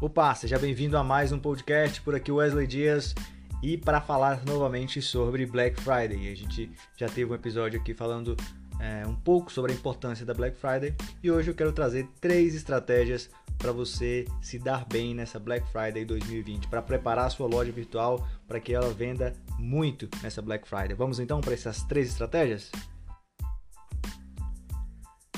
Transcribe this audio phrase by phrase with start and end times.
[0.00, 3.16] Opa, seja bem-vindo a mais um podcast por aqui Wesley Dias
[3.60, 6.30] e para falar novamente sobre Black Friday.
[6.30, 8.36] A gente já teve um episódio aqui falando
[8.78, 12.54] é, um pouco sobre a importância da Black Friday e hoje eu quero trazer três
[12.54, 17.72] estratégias para você se dar bem nessa Black Friday 2020, para preparar a sua loja
[17.72, 20.94] virtual para que ela venda muito nessa Black Friday.
[20.94, 22.70] Vamos então para essas três estratégias?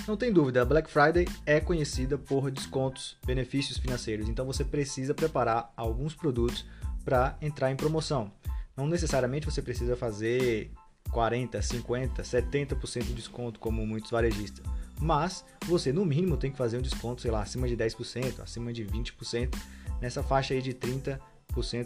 [0.09, 5.15] Não tem dúvida, a Black Friday é conhecida por descontos, benefícios financeiros, então você precisa
[5.15, 6.65] preparar alguns produtos
[7.05, 8.33] para entrar em promoção.
[8.77, 10.71] Não necessariamente você precisa fazer
[11.11, 14.65] 40, 50, 70% de desconto como muitos varejistas,
[15.01, 18.73] mas você no mínimo tem que fazer um desconto, sei lá, acima de 10%, acima
[18.73, 19.55] de 20%,
[20.01, 21.21] nessa faixa aí de 30%,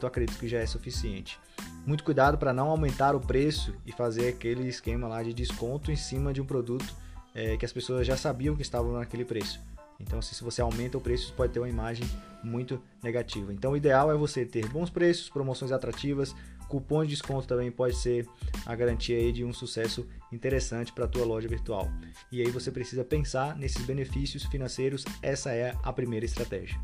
[0.02, 1.38] eu acredito que já é suficiente.
[1.84, 5.96] Muito cuidado para não aumentar o preço e fazer aquele esquema lá de desconto em
[5.96, 6.94] cima de um produto
[7.34, 9.60] é, que as pessoas já sabiam que estavam naquele preço.
[10.00, 12.06] Então, se você aumenta o preço, pode ter uma imagem
[12.42, 13.52] muito negativa.
[13.52, 16.34] Então, o ideal é você ter bons preços, promoções atrativas,
[16.68, 18.26] cupons de desconto também pode ser
[18.66, 21.88] a garantia aí de um sucesso interessante para a tua loja virtual.
[22.32, 26.78] E aí você precisa pensar nesses benefícios financeiros, essa é a primeira estratégia.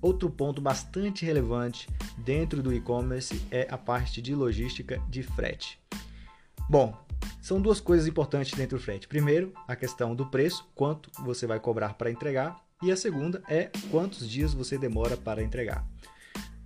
[0.00, 1.88] Outro ponto bastante relevante
[2.18, 5.80] dentro do e-commerce é a parte de logística de frete.
[6.68, 7.05] Bom,
[7.46, 9.06] são duas coisas importantes dentro do frete.
[9.06, 13.70] Primeiro, a questão do preço, quanto você vai cobrar para entregar, e a segunda é
[13.88, 15.86] quantos dias você demora para entregar.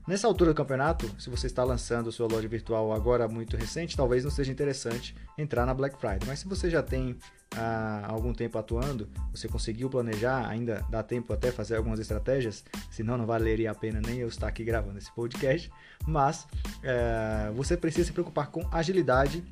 [0.09, 4.25] Nessa altura do campeonato, se você está lançando sua loja virtual agora muito recente, talvez
[4.25, 6.27] não seja interessante entrar na Black Friday.
[6.27, 7.15] Mas se você já tem
[7.55, 13.19] ah, algum tempo atuando, você conseguiu planejar, ainda dá tempo até fazer algumas estratégias, senão
[13.19, 15.71] não valeria a pena nem eu estar aqui gravando esse podcast.
[16.07, 16.49] Mas
[16.83, 19.45] eh, você precisa se preocupar com agilidade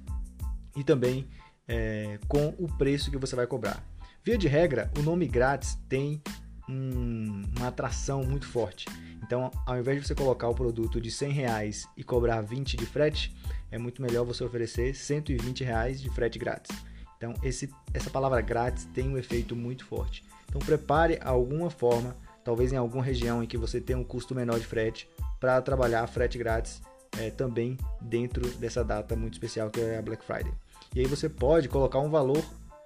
[0.78, 1.26] e também
[1.66, 3.82] é, com o preço que você vai cobrar.
[4.24, 6.22] Via de regra, o nome grátis tem
[6.68, 8.86] um, uma atração muito forte.
[9.22, 12.86] Então, ao invés de você colocar o produto de 100 reais e cobrar 20 de
[12.86, 13.34] frete,
[13.70, 16.74] é muito melhor você oferecer 120 reais de frete grátis.
[17.16, 20.24] Então, esse, essa palavra grátis tem um efeito muito forte.
[20.48, 24.60] Então, prepare alguma forma, talvez em alguma região em que você tenha um custo menor
[24.60, 25.08] de frete,
[25.40, 26.80] para trabalhar frete grátis
[27.18, 30.52] é, também dentro dessa data muito especial que é a Black Friday.
[30.94, 32.44] E aí você pode colocar um valor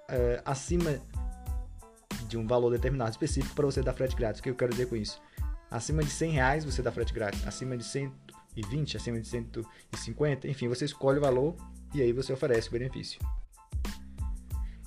[0.09, 0.99] é, acima
[2.27, 4.39] de um valor determinado específico para você dar frete grátis.
[4.39, 5.21] O que eu quero dizer com isso?
[5.69, 10.67] Acima de 100 reais você dá frete grátis, acima de 120, acima de 150, enfim,
[10.67, 11.55] você escolhe o valor
[11.93, 13.19] e aí você oferece o benefício.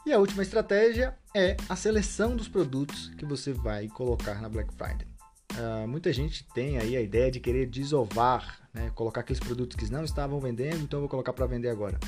[0.07, 4.73] E a última estratégia é a seleção dos produtos que você vai colocar na Black
[4.75, 5.07] Friday.
[5.53, 8.93] Uh, muita gente tem aí a ideia de querer desovar, né?
[8.95, 11.99] colocar aqueles produtos que não estavam vendendo, então eu vou colocar para vender agora.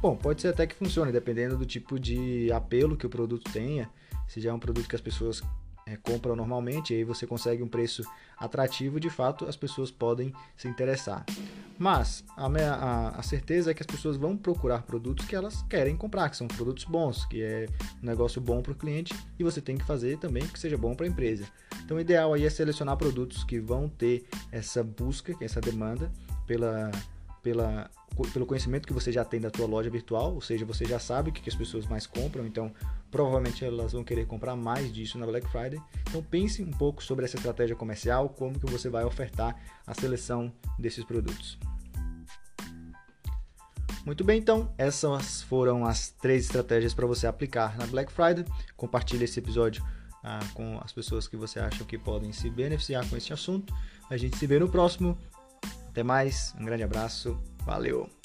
[0.00, 3.90] Bom, pode ser até que funcione, dependendo do tipo de apelo que o produto tenha.
[4.28, 5.42] Se já é um produto que as pessoas
[5.84, 8.04] é, compram normalmente, aí você consegue um preço
[8.36, 11.26] atrativo, de fato as pessoas podem se interessar.
[11.76, 15.62] Mas a, minha, a, a, certeza é que as pessoas vão procurar produtos que elas
[15.62, 17.66] querem comprar, que são produtos bons, que é
[18.02, 20.94] um negócio bom para o cliente e você tem que fazer também que seja bom
[20.94, 21.44] para a empresa.
[21.84, 26.12] Então o ideal aí é selecionar produtos que vão ter essa busca, essa demanda
[26.46, 26.90] pela
[27.42, 27.90] pela,
[28.32, 31.30] pelo conhecimento que você já tem da tua loja virtual, ou seja, você já sabe
[31.30, 32.72] o que as pessoas mais compram, então
[33.10, 35.80] provavelmente elas vão querer comprar mais disso na Black Friday.
[36.08, 39.56] Então pense um pouco sobre essa estratégia comercial, como que você vai ofertar
[39.86, 41.58] a seleção desses produtos.
[44.04, 48.44] Muito bem, então, essas foram as três estratégias para você aplicar na Black Friday.
[48.74, 49.84] Compartilhe esse episódio
[50.24, 53.74] ah, com as pessoas que você acha que podem se beneficiar com esse assunto.
[54.08, 55.18] A gente se vê no próximo.
[55.98, 58.17] Até mais, um grande abraço, valeu!